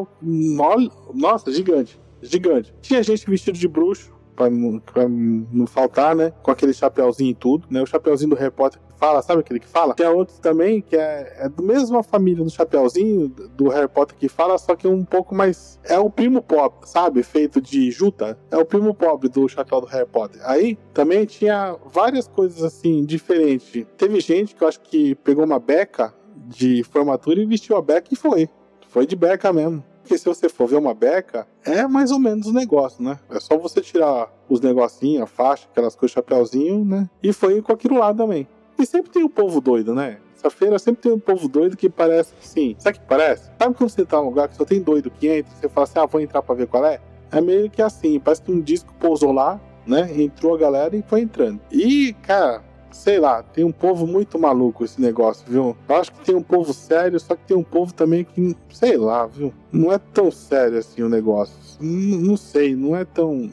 nossa, 1.14 1.52
gigante, 1.52 2.00
gigante. 2.22 2.74
Tinha 2.82 3.02
gente 3.02 3.30
vestido 3.30 3.58
de 3.58 3.68
bruxo, 3.68 4.14
pra 4.36 4.50
não, 4.50 4.80
pra 4.80 5.08
não 5.08 5.68
faltar, 5.68 6.16
né? 6.16 6.34
Com 6.42 6.52
aquele 6.52 6.74
chapéuzinho 6.74 7.32
e 7.32 7.36
tudo, 7.36 7.68
né? 7.70 7.82
O 7.82 7.86
chapéuzinho 7.86 8.36
do 8.36 8.52
Potter 8.52 8.80
que 8.80 9.00
fala, 9.00 9.22
sabe 9.22 9.42
aquele 9.42 9.60
que 9.60 9.68
fala? 9.68 9.94
Tem 9.94 10.08
outros 10.08 10.40
também 10.40 10.82
que 10.82 10.96
é, 10.96 11.34
é 11.38 11.50
da 11.50 11.64
mesma 11.64 12.04
família 12.04 12.44
do 12.44 12.50
chapéuzinho 12.50 13.30
do 13.30 13.68
Harry 13.70 13.88
Potter 13.88 14.16
que 14.18 14.28
fala, 14.30 14.58
só 14.58 14.76
que 14.76 14.88
um 14.88 15.04
pouco 15.04 15.34
mais. 15.36 15.80
É 15.84 15.98
o 15.98 16.10
primo 16.10 16.42
pobre, 16.42 16.88
sabe? 16.88 17.24
Feito 17.24 17.62
de 17.62 17.92
juta. 17.92 18.38
É 18.50 18.58
o 18.58 18.66
primo 18.66 18.94
pobre 18.94 19.30
do 19.30 19.48
chapéu 19.48 19.82
do 19.82 19.88
Harry 19.88 20.08
Potter. 20.08 20.42
Aí 20.44 20.78
também 20.94 21.26
tinha 21.26 21.76
várias 21.92 22.28
coisas 22.28 22.64
assim 22.64 23.06
diferentes. 23.06 23.86
Teve 23.98 24.20
gente 24.20 24.56
que 24.56 24.64
eu 24.64 24.68
acho 24.68 24.80
que 24.82 25.16
pegou 25.16 25.46
uma 25.46 25.60
beca 25.60 26.14
de 26.52 26.84
formatura 26.84 27.42
e 27.42 27.46
vestiu 27.46 27.78
a 27.78 27.82
beca 27.82 28.10
e 28.12 28.16
foi. 28.16 28.50
Foi 28.88 29.06
de 29.08 29.16
beca 29.16 29.52
mesmo. 29.52 29.84
Porque 30.02 30.18
se 30.18 30.26
você 30.26 30.50
for 30.50 30.68
ver 30.68 30.78
uma 30.78 30.94
beca, 30.94 31.48
é 31.64 31.88
mais 31.88 32.12
ou 32.12 32.20
menos 32.20 32.48
o 32.48 32.54
negócio, 32.54 33.04
né? 33.04 33.18
É 33.30 33.40
só 33.40 33.58
você 33.58 33.82
tirar 33.82 34.30
os 34.50 34.60
negocinhos, 34.60 35.24
a 35.24 35.28
faixa, 35.28 35.68
aquelas 35.72 35.96
coisas, 35.96 36.14
chapéuzinho, 36.14 36.84
né? 36.84 37.10
E 37.24 37.32
foi 37.32 37.62
com 37.62 37.72
aquilo 37.72 37.98
lá 37.98 38.14
também. 38.14 38.48
E 38.78 38.86
sempre 38.86 39.12
tem 39.12 39.24
o 39.24 39.30
povo 39.30 39.62
doido, 39.62 39.94
né? 39.94 40.18
Essa 40.36 40.50
feira 40.50 40.80
sempre 40.80 41.04
tem 41.04 41.12
um 41.12 41.20
povo 41.20 41.48
doido 41.48 41.78
que 41.78 41.90
parece 41.90 42.34
sim. 42.42 42.76
Sabe 42.80 42.98
que 43.00 43.06
parece? 43.06 43.52
Sabe 43.60 43.76
quando 43.76 43.90
você 43.90 44.04
tá 44.04 44.18
num 44.18 44.26
lugar 44.26 44.48
que 44.48 44.56
só 44.56 44.66
tem 44.66 44.82
doido 44.82 45.12
que 45.12 45.28
entra, 45.28 45.54
você 45.54 45.70
fala 45.70 45.84
assim, 45.84 46.00
ah, 46.00 46.06
vou 46.06 46.20
entrar 46.20 46.42
pra 46.42 46.56
ver 46.56 46.68
qual 46.68 46.84
é? 46.86 47.00
É 47.32 47.40
meio 47.40 47.70
que 47.70 47.82
assim, 47.82 48.20
parece 48.20 48.42
que 48.42 48.52
um 48.52 48.60
disco 48.60 48.94
pousou 49.00 49.32
lá, 49.32 49.62
né? 49.86 50.10
Entrou 50.20 50.56
a 50.56 50.58
galera 50.58 50.96
e 50.96 51.04
foi 51.04 51.22
entrando. 51.22 51.62
E, 51.72 52.14
cara, 52.24 52.64
sei 52.92 53.20
lá, 53.20 53.42
tem 53.42 53.64
um 53.64 53.72
povo 53.72 54.06
muito 54.06 54.38
maluco 54.38 54.84
esse 54.84 55.02
negócio, 55.02 55.46
viu? 55.48 55.76
Eu 55.88 55.96
acho 55.96 56.12
que 56.12 56.26
tem 56.26 56.36
um 56.36 56.44
povo 56.44 56.74
sério, 56.74 57.20
só 57.20 57.36
que 57.36 57.44
tem 57.46 57.58
um 57.58 57.64
povo 57.64 57.94
também 57.94 58.24
que, 58.24 58.56
sei 58.72 58.98
lá, 58.98 59.26
viu? 59.26 59.54
Não 59.72 59.92
é 59.92 59.98
tão 59.98 60.32
sério 60.32 60.78
assim 60.78 61.02
o 61.02 61.10
negócio. 61.10 61.56
Não 61.80 62.38
sei, 62.38 62.76
não 62.76 62.96
é 62.96 63.06
tão. 63.06 63.50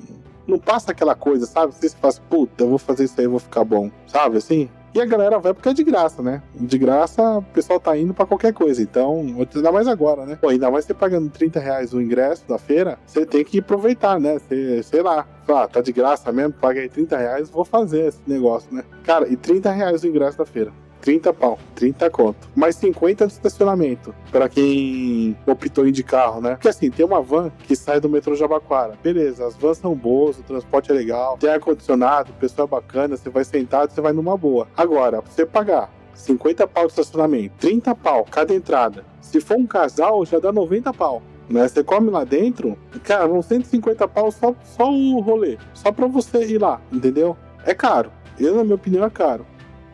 Não 0.47 0.59
passa 0.59 0.93
aquela 0.93 1.15
coisa, 1.15 1.47
sabe? 1.47 1.75
Você 1.75 1.91
fala 1.91 2.09
assim, 2.09 2.23
puta, 2.29 2.65
eu 2.65 2.69
vou 2.69 2.79
fazer 2.79 3.05
isso 3.05 3.15
aí, 3.19 3.27
eu 3.27 3.31
vou 3.31 3.41
ficar 3.41 3.65
bom, 3.65 3.91
sabe 4.07 4.39
assim? 4.39 4.69
E 4.95 5.01
a 5.01 5.07
galera 5.07 5.39
vai 5.39 5.53
porque 5.53 5.69
é 5.69 5.75
de 5.75 5.85
graça, 5.85 6.23
né? 6.23 6.43
De 6.55 6.79
graça, 6.79 7.39
o 7.39 7.43
pessoal 7.43 7.79
tá 7.79 7.97
indo 7.97 8.15
para 8.15 8.27
qualquer 8.27 8.53
coisa. 8.53 8.83
Então, 8.83 9.25
ainda 9.55 9.73
mais 9.73 9.87
agora, 9.87 10.25
né? 10.25 10.37
Pô, 10.41 10.49
ainda 10.49 10.71
mais 10.71 10.85
você 10.85 10.95
pagando 10.95 11.29
30 11.31 11.61
reais 11.61 11.93
o 11.93 12.01
ingresso 12.01 12.47
da 12.49 12.59
feira, 12.59 12.99
você 13.07 13.27
tem 13.27 13.45
que 13.45 13.59
aproveitar, 13.59 14.19
né? 14.19 14.39
Você, 14.39 14.83
sei 14.83 15.03
lá, 15.03 15.27
ah, 15.49 15.69
tá 15.69 15.81
de 15.81 15.93
graça 15.93 16.33
mesmo, 16.33 16.55
paguei 16.55 16.89
30 16.89 17.17
reais, 17.17 17.51
vou 17.51 17.65
fazer 17.65 18.07
esse 18.07 18.21
negócio, 18.27 18.75
né? 18.75 18.83
Cara, 19.05 19.29
e 19.29 19.37
30 19.37 19.71
reais 19.71 20.03
o 20.03 20.07
ingresso 20.07 20.39
da 20.39 20.47
feira. 20.47 20.73
30 21.01 21.33
pau, 21.33 21.59
30 21.75 22.11
conto. 22.11 22.49
Mais 22.55 22.77
50 22.77 23.27
de 23.27 23.33
estacionamento, 23.33 24.15
para 24.31 24.49
quem 24.49 25.37
optou 25.47 25.87
em 25.87 25.93
de 25.93 26.03
carro, 26.03 26.41
né? 26.41 26.51
Porque 26.51 26.69
assim, 26.69 26.91
tem 26.91 27.05
uma 27.05 27.21
van 27.21 27.51
que 27.65 27.75
sai 27.77 28.01
do 28.01 28.09
metrô 28.09 28.35
Jabaquara. 28.35 28.99
Beleza, 29.03 29.47
as 29.47 29.57
vans 29.57 29.79
são 29.79 29.95
boas, 29.95 30.39
o 30.39 30.43
transporte 30.43 30.91
é 30.91 30.95
legal, 30.95 31.37
tem 31.39 31.51
ar-condicionado, 31.51 32.31
o 32.31 32.35
pessoal 32.35 32.67
é 32.67 32.71
bacana, 32.71 33.17
você 33.17 33.31
vai 33.31 33.45
sentado, 33.45 33.91
você 33.91 34.01
vai 34.01 34.13
numa 34.13 34.37
boa. 34.37 34.69
Agora, 34.77 35.21
você 35.21 35.47
pagar 35.47 35.91
50 36.15 36.67
pau 36.67 36.87
de 36.87 36.93
estacionamento, 36.93 37.55
30 37.59 37.95
pau 37.95 38.25
cada 38.31 38.55
entrada. 38.55 39.05
Se 39.21 39.41
for 39.41 39.57
um 39.57 39.67
casal, 39.67 40.25
já 40.25 40.39
dá 40.39 40.53
90 40.53 40.93
pau. 40.93 41.23
Né? 41.49 41.67
Você 41.67 41.83
come 41.83 42.11
lá 42.11 42.25
dentro, 42.25 42.77
cara, 43.03 43.27
vão 43.27 43.41
150 43.41 44.07
pau 44.09 44.31
só, 44.31 44.55
só 44.63 44.91
o 44.91 45.21
rolê. 45.21 45.57
Só 45.73 45.91
pra 45.91 46.07
você 46.07 46.45
ir 46.45 46.59
lá, 46.59 46.81
entendeu? 46.93 47.37
É 47.65 47.75
caro. 47.75 48.11
Eu, 48.39 48.57
na 48.57 48.65
minha 48.65 48.77
opinião, 48.77 49.05
é 49.05 49.11
caro. 49.11 49.47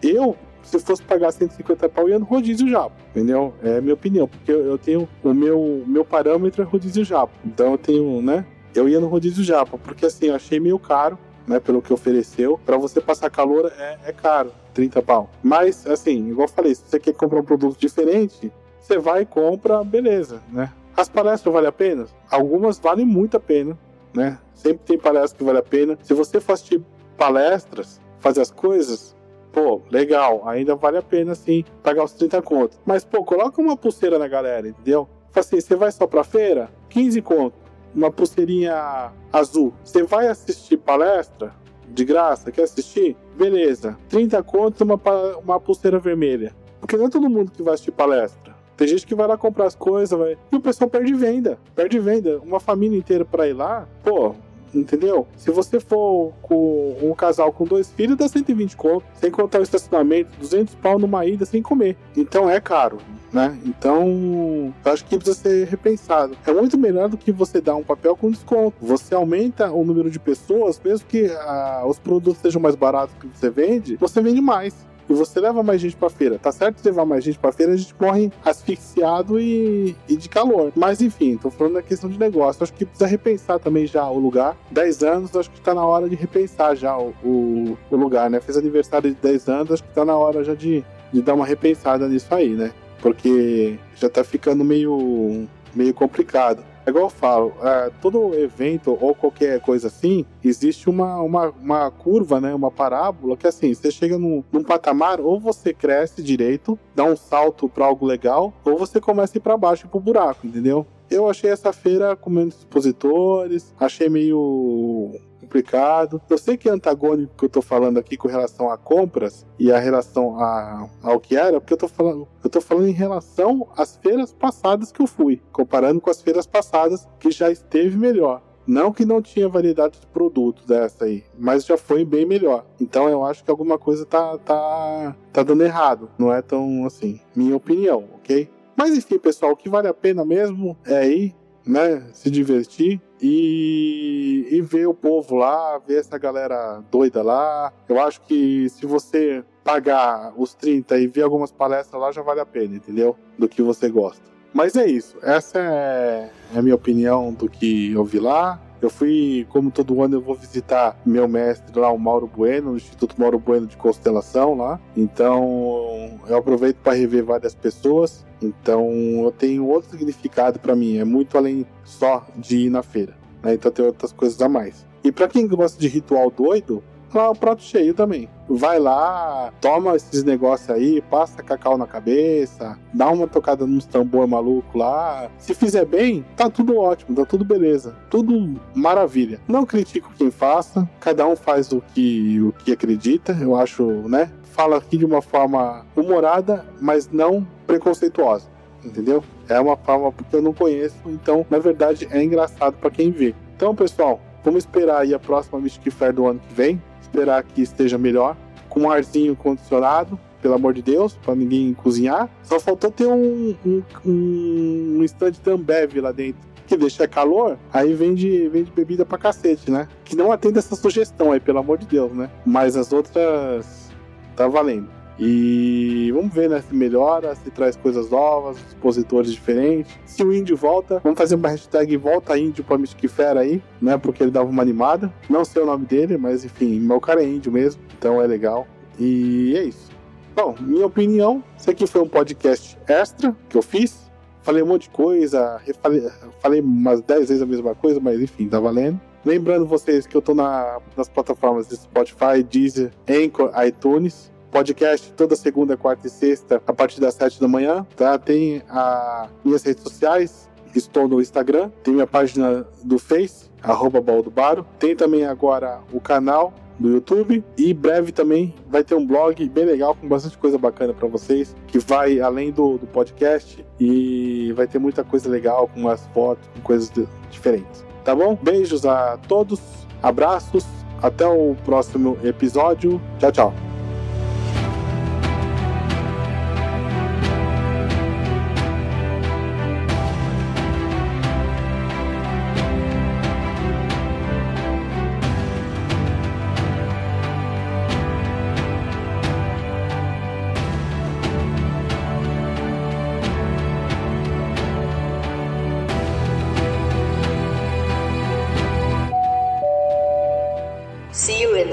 Eu, 0.02 0.36
se 0.68 0.78
fosse 0.78 1.02
pagar 1.02 1.32
150 1.32 1.88
pau, 1.88 2.08
ia 2.08 2.18
no 2.18 2.24
rodízio 2.24 2.68
já, 2.68 2.88
entendeu? 3.10 3.54
É 3.62 3.78
a 3.78 3.80
minha 3.80 3.94
opinião, 3.94 4.26
porque 4.26 4.50
eu, 4.50 4.78
tenho 4.78 5.08
o 5.22 5.34
meu, 5.34 5.82
meu 5.86 6.04
parâmetro 6.04 6.62
é 6.62 6.64
rodízio 6.64 7.04
japa. 7.04 7.32
Então 7.44 7.72
eu 7.72 7.78
tenho, 7.78 8.22
né? 8.22 8.44
Eu 8.74 8.88
ia 8.88 8.98
no 8.98 9.06
rodízio 9.06 9.44
japa, 9.44 9.78
porque 9.78 10.06
assim, 10.06 10.26
eu 10.26 10.34
achei 10.34 10.58
meio 10.58 10.78
caro, 10.78 11.18
né? 11.46 11.60
Pelo 11.60 11.82
que 11.82 11.92
ofereceu. 11.92 12.58
para 12.64 12.76
você 12.76 13.00
passar 13.00 13.30
calor 13.30 13.72
é, 13.78 13.98
é 14.06 14.12
caro, 14.12 14.52
30 14.72 15.02
pau. 15.02 15.30
Mas, 15.42 15.86
assim, 15.86 16.30
igual 16.30 16.48
eu 16.48 16.52
falei, 16.52 16.74
se 16.74 16.82
você 16.86 16.98
quer 16.98 17.14
comprar 17.14 17.40
um 17.40 17.44
produto 17.44 17.78
diferente, 17.78 18.52
você 18.80 18.98
vai 18.98 19.22
e 19.22 19.26
compra, 19.26 19.82
beleza, 19.84 20.42
né? 20.50 20.70
As 20.96 21.08
palestras 21.08 21.52
valem 21.52 21.68
a 21.68 21.72
pena? 21.72 22.06
Algumas 22.30 22.78
valem 22.78 23.04
muito 23.04 23.36
a 23.36 23.40
pena, 23.40 23.76
né? 24.14 24.38
Sempre 24.54 24.84
tem 24.84 24.98
palestras 24.98 25.32
que 25.32 25.42
valem 25.42 25.60
a 25.60 25.64
pena. 25.64 25.98
Se 26.02 26.14
você 26.14 26.40
for 26.40 26.52
assistir 26.52 26.80
palestras, 27.16 28.00
fazer 28.20 28.40
as 28.40 28.50
coisas, 28.50 29.13
pô, 29.54 29.80
legal, 29.88 30.46
ainda 30.46 30.74
vale 30.74 30.98
a 30.98 31.02
pena 31.02 31.34
sim 31.34 31.64
pagar 31.82 32.04
os 32.04 32.12
30 32.12 32.42
contos. 32.42 32.78
Mas, 32.84 33.04
pô, 33.04 33.24
coloca 33.24 33.62
uma 33.62 33.76
pulseira 33.76 34.18
na 34.18 34.26
galera, 34.26 34.68
entendeu? 34.68 35.08
Fala 35.30 35.46
assim, 35.46 35.60
você 35.60 35.76
vai 35.76 35.92
só 35.92 36.06
pra 36.06 36.24
feira? 36.24 36.68
15 36.90 37.22
contos. 37.22 37.60
Uma 37.94 38.10
pulseirinha 38.10 39.12
azul. 39.32 39.72
Você 39.84 40.02
vai 40.02 40.26
assistir 40.26 40.76
palestra? 40.76 41.54
De 41.88 42.04
graça? 42.04 42.50
Quer 42.50 42.62
assistir? 42.64 43.16
Beleza. 43.36 43.96
30 44.08 44.42
contos 44.42 44.80
uma, 44.80 45.00
uma 45.38 45.60
pulseira 45.60 46.00
vermelha. 46.00 46.52
Porque 46.80 46.96
não 46.96 47.06
é 47.06 47.10
todo 47.10 47.30
mundo 47.30 47.52
que 47.52 47.62
vai 47.62 47.74
assistir 47.74 47.92
palestra. 47.92 48.54
Tem 48.76 48.88
gente 48.88 49.06
que 49.06 49.14
vai 49.14 49.28
lá 49.28 49.38
comprar 49.38 49.66
as 49.66 49.76
coisas, 49.76 50.18
vai... 50.18 50.36
e 50.50 50.56
o 50.56 50.60
pessoal 50.60 50.90
perde 50.90 51.14
venda. 51.14 51.58
Perde 51.76 52.00
venda. 52.00 52.40
Uma 52.40 52.58
família 52.58 52.98
inteira 52.98 53.24
pra 53.24 53.46
ir 53.46 53.52
lá, 53.52 53.86
pô, 54.02 54.34
entendeu? 54.74 55.26
Se 55.36 55.50
você 55.50 55.80
for 55.80 56.32
com 56.42 56.96
um 57.02 57.14
casal 57.14 57.52
com 57.52 57.64
dois 57.64 57.90
filhos, 57.90 58.16
dá 58.16 58.28
120 58.28 58.76
conto, 58.76 59.04
sem 59.14 59.30
contar 59.30 59.60
o 59.60 59.62
estacionamento, 59.62 60.30
200 60.38 60.74
pau 60.76 60.98
numa 60.98 61.24
ida 61.26 61.44
sem 61.44 61.62
comer. 61.62 61.96
Então 62.16 62.48
é 62.48 62.60
caro. 62.60 62.98
Né? 63.32 63.58
Então, 63.64 64.72
eu 64.84 64.92
acho 64.92 65.04
que 65.04 65.16
precisa 65.16 65.36
ser 65.36 65.66
repensado. 65.66 66.36
É 66.46 66.52
muito 66.52 66.78
melhor 66.78 67.08
do 67.08 67.16
que 67.16 67.32
você 67.32 67.60
dar 67.60 67.74
um 67.74 67.82
papel 67.82 68.16
com 68.16 68.30
desconto. 68.30 68.76
Você 68.80 69.12
aumenta 69.12 69.72
o 69.72 69.84
número 69.84 70.08
de 70.08 70.20
pessoas, 70.20 70.80
mesmo 70.84 71.08
que 71.08 71.26
ah, 71.26 71.82
os 71.84 71.98
produtos 71.98 72.40
sejam 72.40 72.62
mais 72.62 72.76
baratos 72.76 73.12
que 73.20 73.26
você 73.26 73.50
vende, 73.50 73.96
você 73.96 74.22
vende 74.22 74.40
mais 74.40 74.86
e 75.08 75.12
você 75.12 75.40
leva 75.40 75.62
mais 75.62 75.80
gente 75.80 75.96
pra 75.96 76.10
feira. 76.10 76.38
Tá 76.38 76.52
certo 76.52 76.84
levar 76.84 77.04
mais 77.04 77.24
gente 77.24 77.38
pra 77.38 77.52
feira, 77.52 77.72
a 77.72 77.76
gente 77.76 77.94
morre 78.00 78.30
asfixiado 78.44 79.38
e, 79.38 79.96
e 80.08 80.16
de 80.16 80.28
calor. 80.28 80.72
Mas 80.74 81.00
enfim, 81.00 81.36
tô 81.36 81.50
falando 81.50 81.74
da 81.74 81.82
questão 81.82 82.08
de 82.08 82.18
negócio. 82.18 82.62
Acho 82.62 82.72
que 82.72 82.84
precisa 82.84 83.06
repensar 83.06 83.58
também 83.58 83.86
já 83.86 84.08
o 84.08 84.18
lugar. 84.18 84.56
10 84.70 85.02
anos, 85.02 85.36
acho 85.36 85.50
que 85.50 85.60
tá 85.60 85.74
na 85.74 85.84
hora 85.84 86.08
de 86.08 86.16
repensar 86.16 86.74
já 86.74 86.96
o, 86.96 87.14
o, 87.22 87.78
o 87.90 87.96
lugar, 87.96 88.30
né? 88.30 88.40
Fez 88.40 88.56
aniversário 88.56 89.10
de 89.10 89.16
10 89.16 89.48
anos, 89.48 89.72
acho 89.72 89.82
que 89.82 89.94
tá 89.94 90.04
na 90.04 90.16
hora 90.16 90.42
já 90.44 90.54
de, 90.54 90.84
de 91.12 91.22
dar 91.22 91.34
uma 91.34 91.46
repensada 91.46 92.08
nisso 92.08 92.34
aí, 92.34 92.50
né? 92.50 92.72
Porque 93.00 93.78
já 93.96 94.08
tá 94.08 94.24
ficando 94.24 94.64
meio, 94.64 95.46
meio 95.74 95.92
complicado. 95.92 96.64
É 96.86 96.90
igual 96.90 97.04
eu 97.04 97.10
falo, 97.10 97.54
é, 97.62 97.90
todo 98.00 98.34
evento 98.34 98.96
ou 99.00 99.14
qualquer 99.14 99.60
coisa 99.60 99.88
assim, 99.88 100.26
existe 100.42 100.90
uma, 100.90 101.20
uma, 101.20 101.48
uma 101.50 101.90
curva, 101.90 102.40
né? 102.40 102.54
Uma 102.54 102.70
parábola 102.70 103.36
que 103.36 103.46
assim, 103.46 103.72
você 103.72 103.90
chega 103.90 104.18
num, 104.18 104.44
num 104.52 104.62
patamar, 104.62 105.20
ou 105.20 105.40
você 105.40 105.72
cresce 105.72 106.22
direito, 106.22 106.78
dá 106.94 107.04
um 107.04 107.16
salto 107.16 107.68
para 107.68 107.86
algo 107.86 108.04
legal, 108.04 108.52
ou 108.64 108.76
você 108.76 109.00
começa 109.00 109.36
a 109.36 109.38
ir 109.38 109.40
para 109.40 109.56
baixo 109.56 109.88
pro 109.88 109.98
buraco, 109.98 110.46
entendeu? 110.46 110.86
Eu 111.10 111.28
achei 111.28 111.50
essa 111.50 111.72
feira 111.72 112.16
com 112.16 112.28
menos 112.28 112.58
expositores, 112.58 113.74
achei 113.78 114.08
meio 114.08 115.12
complicado. 115.54 116.20
Eu 116.28 116.36
sei 116.36 116.56
que 116.56 116.68
é 116.68 116.72
antagônico 116.72 117.34
que 117.36 117.44
eu 117.44 117.48
tô 117.48 117.62
falando 117.62 117.98
aqui 117.98 118.16
com 118.16 118.26
relação 118.26 118.70
a 118.70 118.76
compras 118.76 119.46
e 119.58 119.70
a 119.70 119.78
relação 119.78 120.38
a, 120.40 120.88
ao 121.02 121.20
que 121.20 121.36
era, 121.36 121.60
porque 121.60 121.74
eu 121.74 121.78
tô 121.78 121.88
falando, 121.88 122.26
eu 122.42 122.50
tô 122.50 122.60
falando 122.60 122.88
em 122.88 122.92
relação 122.92 123.68
às 123.76 123.96
feiras 123.96 124.32
passadas 124.32 124.90
que 124.90 125.00
eu 125.00 125.06
fui, 125.06 125.40
comparando 125.52 126.00
com 126.00 126.10
as 126.10 126.20
feiras 126.20 126.46
passadas 126.46 127.08
que 127.20 127.30
já 127.30 127.50
esteve 127.50 127.96
melhor. 127.96 128.42
Não 128.66 128.90
que 128.90 129.04
não 129.04 129.20
tinha 129.20 129.46
variedade 129.46 130.00
de 130.00 130.06
produtos 130.06 130.64
dessa 130.64 131.04
aí, 131.04 131.22
mas 131.38 131.66
já 131.66 131.76
foi 131.76 132.04
bem 132.04 132.24
melhor. 132.24 132.64
Então 132.80 133.08
eu 133.08 133.22
acho 133.22 133.44
que 133.44 133.50
alguma 133.50 133.78
coisa 133.78 134.06
tá, 134.06 134.38
tá, 134.38 135.14
tá 135.32 135.42
dando 135.42 135.62
errado. 135.62 136.08
Não 136.18 136.32
é 136.32 136.40
tão 136.40 136.86
assim, 136.86 137.20
minha 137.36 137.54
opinião, 137.54 138.04
ok? 138.14 138.48
Mas 138.74 138.96
enfim, 138.96 139.18
pessoal, 139.18 139.52
o 139.52 139.56
que 139.56 139.68
vale 139.68 139.86
a 139.86 139.94
pena 139.94 140.24
mesmo 140.24 140.76
é 140.86 141.06
ir, 141.06 141.36
né? 141.66 142.08
Se 142.14 142.30
divertir 142.30 143.00
e, 143.26 144.46
e 144.50 144.60
ver 144.60 144.86
o 144.86 144.92
povo 144.92 145.34
lá, 145.34 145.78
ver 145.78 146.00
essa 146.00 146.18
galera 146.18 146.82
doida 146.90 147.22
lá. 147.22 147.72
Eu 147.88 147.98
acho 147.98 148.20
que 148.20 148.68
se 148.68 148.84
você 148.84 149.42
pagar 149.64 150.34
os 150.36 150.52
30 150.52 150.98
e 150.98 151.06
ver 151.06 151.22
algumas 151.22 151.50
palestras 151.50 151.98
lá, 151.98 152.12
já 152.12 152.20
vale 152.20 152.40
a 152.40 152.44
pena, 152.44 152.76
entendeu? 152.76 153.16
Do 153.38 153.48
que 153.48 153.62
você 153.62 153.88
gosta. 153.88 154.22
Mas 154.52 154.76
é 154.76 154.86
isso. 154.86 155.16
Essa 155.22 155.58
é, 155.58 156.30
é 156.54 156.58
a 156.58 156.60
minha 156.60 156.74
opinião 156.74 157.32
do 157.32 157.48
que 157.48 157.92
eu 157.92 158.04
vi 158.04 158.20
lá. 158.20 158.60
Eu 158.80 158.90
fui, 158.90 159.46
como 159.48 159.70
todo 159.70 160.02
ano, 160.02 160.16
eu 160.16 160.20
vou 160.20 160.34
visitar 160.34 160.98
meu 161.06 161.26
mestre 161.26 161.78
lá, 161.78 161.90
o 161.90 161.98
Mauro 161.98 162.26
Bueno, 162.26 162.72
no 162.72 162.76
Instituto 162.76 163.18
Mauro 163.18 163.38
Bueno 163.38 163.66
de 163.66 163.76
Constelação 163.76 164.54
lá. 164.54 164.80
Então, 164.96 166.18
eu 166.26 166.36
aproveito 166.36 166.76
para 166.76 166.92
rever 166.92 167.24
várias 167.24 167.54
pessoas. 167.54 168.26
Então, 168.42 168.90
eu 169.24 169.32
tenho 169.32 169.66
outro 169.66 169.90
significado 169.90 170.58
para 170.58 170.76
mim. 170.76 170.98
É 170.98 171.04
muito 171.04 171.38
além 171.38 171.66
só 171.82 172.26
de 172.36 172.66
ir 172.66 172.70
na 172.70 172.82
feira. 172.82 173.16
Né? 173.42 173.54
Então, 173.54 173.70
tem 173.70 173.84
outras 173.84 174.12
coisas 174.12 174.40
a 174.42 174.48
mais. 174.48 174.86
E 175.02 175.12
para 175.12 175.28
quem 175.28 175.46
gosta 175.46 175.78
de 175.78 175.88
ritual 175.88 176.30
doido, 176.30 176.82
o 177.22 177.34
prato 177.34 177.62
cheio 177.62 177.94
também. 177.94 178.28
Vai 178.48 178.78
lá, 178.78 179.52
toma 179.60 179.96
esses 179.96 180.22
negócios 180.22 180.68
aí, 180.68 181.00
passa 181.02 181.42
cacau 181.42 181.78
na 181.78 181.86
cabeça, 181.86 182.78
dá 182.92 183.08
uma 183.10 183.26
tocada 183.26 183.66
nos 183.66 183.86
tambor 183.86 184.26
maluco 184.26 184.76
lá. 184.76 185.30
Se 185.38 185.54
fizer 185.54 185.84
bem, 185.86 186.24
tá 186.36 186.50
tudo 186.50 186.76
ótimo, 186.76 187.16
tá 187.16 187.24
tudo 187.24 187.44
beleza, 187.44 187.96
tudo 188.10 188.60
maravilha. 188.74 189.40
Não 189.48 189.64
critico 189.64 190.12
quem 190.16 190.30
faça, 190.30 190.88
cada 191.00 191.26
um 191.26 191.36
faz 191.36 191.72
o 191.72 191.80
que, 191.94 192.40
o 192.40 192.52
que 192.52 192.72
acredita, 192.72 193.36
eu 193.40 193.56
acho, 193.56 193.84
né? 194.08 194.30
Fala 194.42 194.76
aqui 194.76 194.98
de 194.98 195.04
uma 195.04 195.22
forma 195.22 195.84
humorada, 195.96 196.66
mas 196.80 197.08
não 197.10 197.46
preconceituosa, 197.66 198.46
entendeu? 198.84 199.24
É 199.48 199.58
uma 199.58 199.76
forma 199.76 200.12
porque 200.12 200.36
eu 200.36 200.42
não 200.42 200.52
conheço, 200.52 200.96
então 201.06 201.46
na 201.48 201.58
verdade 201.58 202.06
é 202.10 202.22
engraçado 202.22 202.74
para 202.74 202.90
quem 202.90 203.10
vê. 203.10 203.34
Então, 203.56 203.74
pessoal, 203.74 204.20
vamos 204.44 204.64
esperar 204.64 205.00
aí 205.00 205.14
a 205.14 205.18
próxima 205.18 205.58
Mystic 205.58 205.90
Fair 205.92 206.12
do 206.12 206.26
ano 206.26 206.40
que 206.46 206.52
vem 206.52 206.80
esperar 207.04 207.42
que 207.42 207.62
esteja 207.62 207.96
melhor, 207.96 208.36
com 208.68 208.80
um 208.80 208.90
arzinho 208.90 209.36
condicionado, 209.36 210.18
pelo 210.42 210.54
amor 210.54 210.74
de 210.74 210.82
Deus, 210.82 211.14
para 211.14 211.34
ninguém 211.34 211.72
cozinhar. 211.72 212.28
Só 212.42 212.60
faltou 212.60 212.90
ter 212.90 213.06
um, 213.06 213.54
um, 213.64 213.82
um 214.04 215.04
stand 215.04 215.32
Ambev 215.46 216.00
lá 216.00 216.12
dentro. 216.12 216.42
Que 216.66 216.76
deixa 216.76 217.06
calor, 217.06 217.58
aí 217.72 217.92
vende, 217.92 218.48
vende 218.48 218.70
bebida 218.70 219.04
pra 219.04 219.18
cacete, 219.18 219.70
né? 219.70 219.86
Que 220.04 220.16
não 220.16 220.32
atende 220.32 220.58
essa 220.58 220.74
sugestão 220.74 221.30
aí, 221.32 221.38
pelo 221.38 221.58
amor 221.58 221.78
de 221.78 221.86
Deus, 221.86 222.10
né? 222.12 222.30
Mas 222.44 222.74
as 222.76 222.92
outras 222.92 223.90
tá 224.34 224.48
valendo. 224.48 224.88
E 225.18 226.10
vamos 226.12 226.34
ver, 226.34 226.50
né, 226.50 226.60
se 226.60 226.74
melhora, 226.74 227.34
se 227.36 227.50
traz 227.50 227.76
coisas 227.76 228.10
novas, 228.10 228.56
expositores 228.68 229.32
diferentes. 229.32 229.92
Se 230.04 230.24
o 230.24 230.32
índio 230.32 230.56
volta, 230.56 231.00
vamos 231.04 231.18
fazer 231.18 231.36
uma 231.36 231.48
hashtag 231.48 231.96
volta 231.96 232.36
índio 232.36 232.64
pra 232.64 232.76
Mystic 232.76 233.08
Fair 233.08 233.36
aí, 233.36 233.62
né, 233.80 233.96
porque 233.96 234.22
ele 234.22 234.30
dava 234.30 234.48
uma 234.48 234.62
animada. 234.62 235.12
Não 235.28 235.44
sei 235.44 235.62
o 235.62 235.66
nome 235.66 235.86
dele, 235.86 236.16
mas 236.16 236.44
enfim, 236.44 236.80
meu 236.80 237.00
cara 237.00 237.22
é 237.22 237.26
índio 237.26 237.52
mesmo, 237.52 237.80
então 237.96 238.20
é 238.20 238.26
legal. 238.26 238.66
E 238.98 239.54
é 239.56 239.64
isso. 239.64 239.92
Bom, 240.34 240.54
minha 240.60 240.86
opinião, 240.86 241.42
isso 241.56 241.70
aqui 241.70 241.86
foi 241.86 242.00
um 242.00 242.08
podcast 242.08 242.76
extra 242.88 243.36
que 243.48 243.56
eu 243.56 243.62
fiz. 243.62 244.10
Falei 244.42 244.62
um 244.62 244.66
monte 244.66 244.82
de 244.82 244.90
coisa, 244.90 245.60
falei, 245.80 246.10
falei 246.40 246.60
umas 246.60 247.00
10 247.00 247.28
vezes 247.28 247.42
a 247.42 247.46
mesma 247.46 247.74
coisa, 247.74 247.98
mas 248.00 248.20
enfim, 248.20 248.48
tá 248.48 248.60
valendo. 248.60 249.00
Lembrando 249.24 249.64
vocês 249.64 250.06
que 250.06 250.14
eu 250.14 250.20
tô 250.20 250.34
na, 250.34 250.80
nas 250.96 251.08
plataformas 251.08 251.68
de 251.68 251.76
Spotify, 251.76 252.42
Deezer, 252.42 252.90
Anchor, 253.08 253.50
iTunes 253.64 254.30
podcast 254.54 255.12
toda 255.14 255.34
segunda, 255.34 255.76
quarta 255.76 256.06
e 256.06 256.10
sexta, 256.10 256.62
a 256.64 256.72
partir 256.72 257.00
das 257.00 257.14
sete 257.14 257.40
da 257.40 257.48
manhã, 257.48 257.84
tá? 257.96 258.16
Tem 258.16 258.62
as 258.68 259.28
minhas 259.44 259.64
redes 259.64 259.82
sociais, 259.82 260.48
estou 260.72 261.08
no 261.08 261.20
Instagram, 261.20 261.72
tem 261.82 261.92
minha 261.92 262.06
página 262.06 262.64
do 262.84 262.96
Face, 262.96 263.50
arroba 263.60 264.00
Baldubaro. 264.00 264.64
Tem 264.78 264.94
também 264.94 265.26
agora 265.26 265.80
o 265.92 266.00
canal 266.00 266.54
do 266.78 266.88
YouTube 266.88 267.44
e 267.58 267.74
breve 267.74 268.12
também 268.12 268.54
vai 268.68 268.84
ter 268.84 268.94
um 268.94 269.04
blog 269.04 269.48
bem 269.48 269.64
legal 269.64 269.96
com 269.96 270.06
bastante 270.06 270.38
coisa 270.38 270.56
bacana 270.56 270.94
para 270.94 271.08
vocês 271.08 271.54
que 271.66 271.80
vai 271.80 272.20
além 272.20 272.52
do, 272.52 272.78
do, 272.78 272.86
podcast 272.86 273.64
e 273.80 274.52
vai 274.52 274.68
ter 274.68 274.78
muita 274.78 275.02
coisa 275.02 275.28
legal 275.28 275.68
com 275.74 275.88
as 275.88 276.06
fotos, 276.08 276.48
com 276.54 276.60
coisas 276.60 276.92
diferentes. 277.28 277.84
Tá 278.04 278.14
bom? 278.14 278.38
Beijos 278.40 278.86
a 278.86 279.18
todos, 279.26 279.60
abraços, 280.00 280.64
até 281.02 281.26
o 281.26 281.56
próximo 281.64 282.16
episódio. 282.22 283.00
Tchau, 283.18 283.32
tchau. 283.32 283.63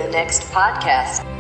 Next 0.08 0.44
podcast. 0.52 1.31